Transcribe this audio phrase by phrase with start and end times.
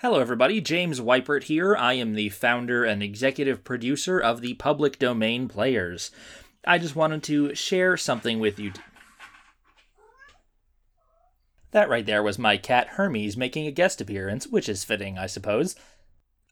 [0.00, 0.60] Hello, everybody.
[0.60, 1.74] James Weipert here.
[1.74, 6.10] I am the founder and executive producer of the Public Domain Players.
[6.66, 8.72] I just wanted to share something with you.
[8.72, 8.80] T-
[11.70, 15.24] that right there was my cat Hermes making a guest appearance, which is fitting, I
[15.24, 15.74] suppose.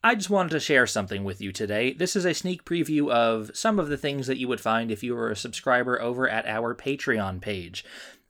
[0.03, 1.93] I just wanted to share something with you today.
[1.93, 5.03] This is a sneak preview of some of the things that you would find if
[5.03, 7.85] you were a subscriber over at our Patreon page.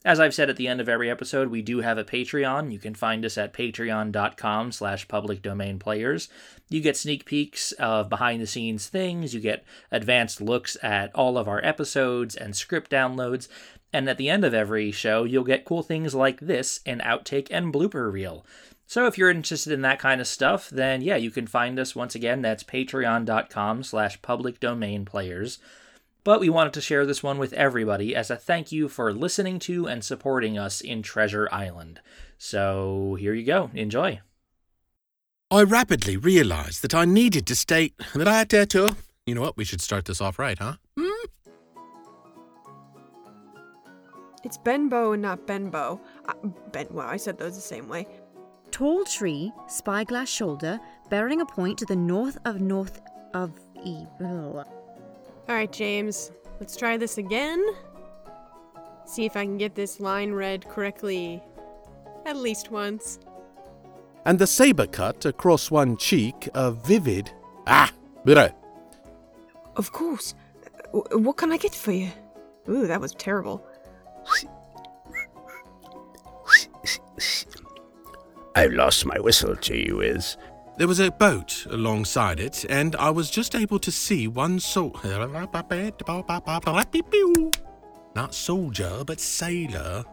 [0.05, 2.71] As I've said at the end of every episode, we do have a Patreon.
[2.71, 6.29] You can find us at patreon.com slash public domain players.
[6.69, 11.39] You get sneak peeks of behind the scenes things, you get advanced looks at all
[11.39, 13.47] of our episodes and script downloads,
[13.91, 17.47] and at the end of every show, you'll get cool things like this an outtake
[17.49, 18.45] and blooper reel.
[18.85, 21.95] So if you're interested in that kind of stuff, then yeah, you can find us
[21.95, 22.43] once again.
[22.43, 25.57] That's patreon.com slash public domain players
[26.25, 29.59] but we wanted to share this one with everybody as a thank you for listening
[29.59, 32.01] to and supporting us in Treasure Island.
[32.37, 33.69] So here you go.
[33.73, 34.19] Enjoy.
[35.51, 38.95] I rapidly realized that I needed to state that I had to.
[39.27, 39.55] You know what?
[39.55, 40.73] We should start this off right, huh?
[40.97, 41.27] Hmm?
[44.43, 46.01] It's Benbow and not Benbow.
[46.27, 46.33] Uh,
[46.71, 48.07] ben, well, I said those the same way.
[48.71, 52.99] Tall tree, spyglass shoulder, bearing a point to the north of north
[53.35, 53.51] of
[53.83, 54.05] e.
[55.47, 57.63] All right, James, let's try this again.
[59.05, 61.43] See if I can get this line read correctly
[62.25, 63.19] at least once.
[64.25, 67.31] And the saber cut across one cheek, a vivid.
[67.67, 67.91] Ah!
[68.25, 68.51] Bleh.
[69.75, 70.33] Of course.
[70.93, 72.09] W- what can I get for you?
[72.67, 73.63] Ooh, that was terrible.
[78.55, 80.37] I've lost my whistle to you, Is.
[80.77, 84.93] There was a boat alongside it, and I was just able to see one sol.
[88.13, 90.03] Not soldier, but sailor.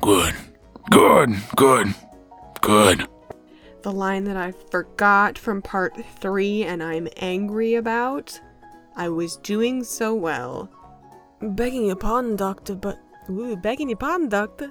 [0.00, 0.34] Good,
[0.90, 1.94] good, good,
[2.62, 3.08] good.
[3.82, 8.40] The line that I forgot from part three and I'm angry about.
[8.96, 10.70] I was doing so well.
[11.42, 12.98] Begging your pardon, Doctor, but.
[13.28, 14.70] Ooh, begging your pardon, Doctor.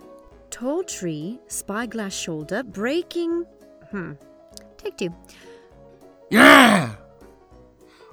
[0.49, 3.45] Tall tree, spyglass shoulder, breaking.
[3.91, 4.13] Hmm.
[4.81, 5.13] Take two.
[6.29, 6.95] Yeah!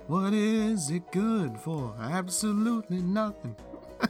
[0.07, 1.95] What is it good for?
[2.01, 3.57] Absolutely nothing.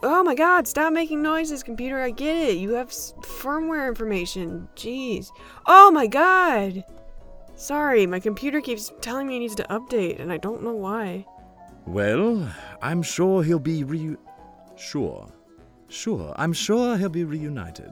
[0.00, 2.00] Oh my god, stop making noises, computer.
[2.00, 2.56] I get it.
[2.58, 4.68] You have s- firmware information.
[4.76, 5.32] Jeez.
[5.66, 6.84] Oh my god!
[7.56, 11.26] Sorry, my computer keeps telling me it needs to update, and I don't know why.
[11.84, 12.48] Well,
[12.80, 14.16] I'm sure he'll be re.
[14.76, 15.32] Sure.
[15.88, 17.90] Sure, I'm sure he'll be reunited.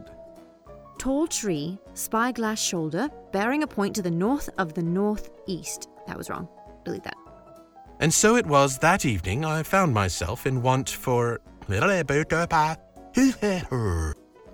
[1.06, 5.88] Tall tree, spyglass shoulder, bearing a point to the north of the northeast.
[6.08, 6.48] That was wrong.
[6.84, 7.14] Delete that.
[8.00, 11.40] And so it was that evening I found myself in want for.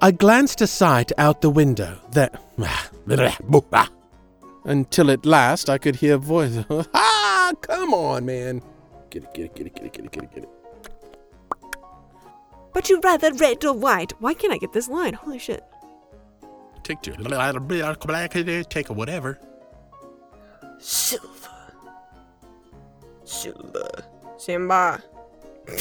[0.03, 2.39] I glanced aside out the window, that.
[4.67, 6.67] Until at last I could hear voices.
[6.93, 8.61] Ah, come on, man.
[9.09, 10.51] Get it, get it, get it, get it, get it, get it, get it.
[12.75, 14.13] But you rather red or white?
[14.21, 15.15] Why can't I get this line?
[15.15, 15.65] Holy shit.
[16.83, 17.13] Take two.
[18.65, 19.39] Take a whatever.
[20.79, 21.75] Silver.
[23.25, 23.91] Silver.
[24.37, 25.03] Simba.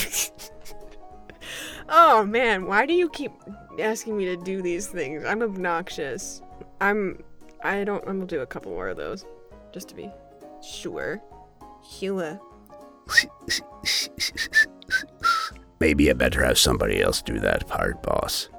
[1.90, 3.32] oh man, why do you keep
[3.80, 5.26] asking me to do these things?
[5.26, 6.42] I'm obnoxious.
[6.80, 7.24] I'm.
[7.64, 8.04] I don't.
[8.08, 9.26] I'm gonna do a couple more of those,
[9.74, 10.12] just to be
[10.64, 11.20] sure.
[11.90, 12.40] Sure.
[15.80, 18.50] Maybe I better have somebody else do that part, boss.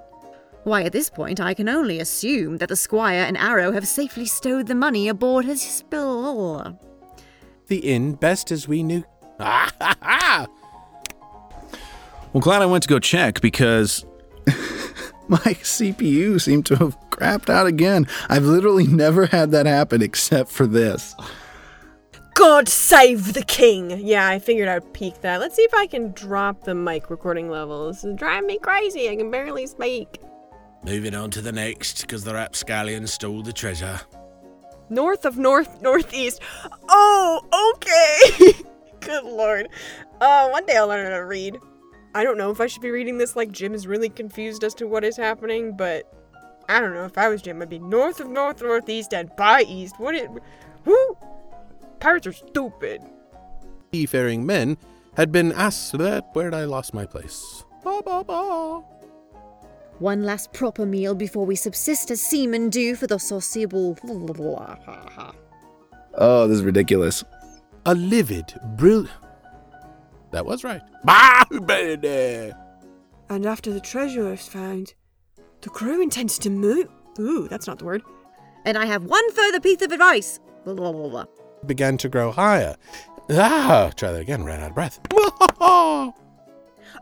[0.64, 4.26] Why, at this point, I can only assume that the squire and Arrow have safely
[4.26, 6.78] stowed the money aboard his spill.
[7.66, 9.04] The inn, best as we knew.
[9.40, 10.46] Ah, ha, ha.
[12.32, 14.04] Well, glad I went to go check because
[15.28, 18.06] my CPU seemed to have crapped out again.
[18.28, 21.16] I've literally never had that happen except for this.
[22.34, 23.90] God save the king!
[23.98, 25.40] Yeah, I figured I'd peek that.
[25.40, 28.04] Let's see if I can drop the mic recording levels.
[28.04, 29.10] It's driving me crazy.
[29.10, 30.18] I can barely speak.
[30.84, 34.00] Moving on to the next, because the rapscallion stole the treasure.
[34.88, 36.40] North of north northeast.
[36.88, 38.52] Oh, okay.
[39.00, 39.68] Good lord.
[40.20, 41.58] Uh, one day I'll learn how to read.
[42.14, 44.74] I don't know if I should be reading this like Jim is really confused as
[44.74, 46.12] to what is happening, but
[46.68, 47.04] I don't know.
[47.04, 49.98] If I was Jim, I'd be north of north northeast and by east.
[49.98, 50.28] What it?
[50.84, 51.16] Who?
[52.00, 53.00] Pirates are stupid.
[53.92, 54.76] Seafaring men
[55.16, 57.64] had been asked that where'd I lost my place.
[57.84, 58.82] Ba, ba, ba.
[60.02, 63.96] One last proper meal before we subsist as seamen do for the sociable.
[66.14, 67.24] Oh, this is ridiculous.
[67.86, 69.06] A livid, brill.
[70.32, 70.82] That was right.
[73.30, 74.94] And after the treasure is found,
[75.60, 76.88] the crew intends to move.
[77.20, 78.02] Ooh, that's not the word.
[78.66, 80.40] And I have one further piece of advice.
[80.64, 81.24] Blah, blah, blah, blah.
[81.64, 82.76] Began to grow higher.
[83.30, 84.98] Ah, try that again, ran out of breath.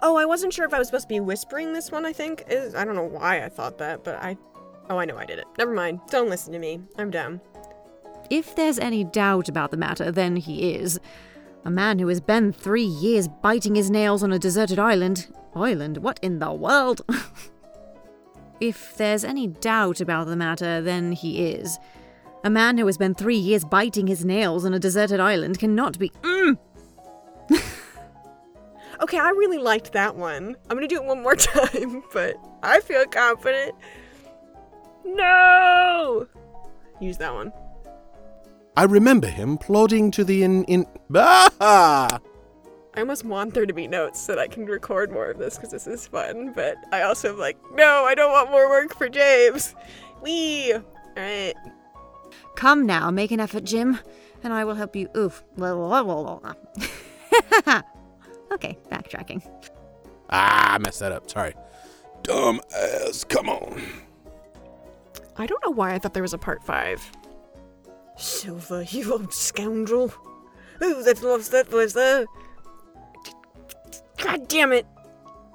[0.03, 2.45] Oh, I wasn't sure if I was supposed to be whispering this one, I think.
[2.49, 4.37] Is I don't know why I thought that, but I
[4.91, 5.47] Oh, I know I did it.
[5.57, 6.01] Never mind.
[6.11, 6.81] Don't listen to me.
[6.99, 7.41] I'm dumb.
[8.29, 10.99] If there's any doubt about the matter, then he is.
[11.65, 15.29] A man who has been three years biting his nails on a deserted island.
[15.55, 15.99] Island?
[15.99, 17.03] What in the world?
[18.61, 21.79] if there's any doubt about the matter, then he is.
[22.43, 26.01] A man who has been three years biting his nails on a deserted island cannot
[26.01, 26.11] be.
[26.23, 26.59] Mm!
[29.01, 30.57] Okay, I really liked that one.
[30.69, 33.75] I'm gonna do it one more time, but I feel confident.
[35.05, 36.27] No!
[37.01, 37.53] Use that one.
[38.77, 40.87] I remember him plodding to the in in.
[41.15, 42.21] Ah!
[42.95, 45.57] I almost want there to be notes so that I can record more of this
[45.57, 48.97] because this is fun, but I also am like, no, I don't want more work
[48.97, 49.75] for James.
[50.23, 50.75] Wee!
[51.17, 51.57] Alright.
[52.57, 54.01] Come now, make an effort, Jim,
[54.43, 55.09] and I will help you.
[55.17, 55.45] Oof.
[58.53, 59.43] okay, backtracking.
[60.31, 61.31] Ah, I messed that up.
[61.31, 61.55] Sorry.
[62.23, 63.25] Dumb ass.
[63.25, 63.83] Come on.
[65.37, 67.03] I don't know why I thought there was a part five.
[68.17, 70.13] Silver, you old scoundrel.
[70.79, 72.27] Who that loves that was the.
[74.19, 74.87] God damn it!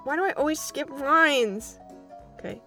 [0.04, 1.80] Why do I always skip lines?
[2.34, 2.62] Okay.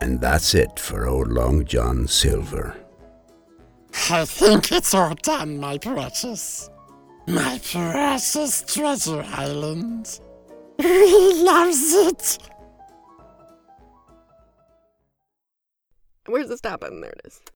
[0.00, 2.76] And that's it for old Long John Silver.
[4.10, 6.68] I think it's all done, my precious.
[7.26, 10.20] My precious treasure island.
[10.78, 12.38] He loves it.
[16.26, 17.00] Where's the stop button?
[17.00, 17.40] There it is.